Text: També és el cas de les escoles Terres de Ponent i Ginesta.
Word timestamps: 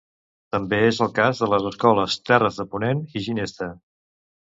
També 0.53 0.77
és 0.85 1.01
el 1.05 1.11
cas 1.19 1.41
de 1.43 1.49
les 1.53 1.67
escoles 1.71 2.15
Terres 2.29 2.57
de 2.61 2.65
Ponent 2.73 3.05
i 3.21 3.23
Ginesta. 3.27 3.69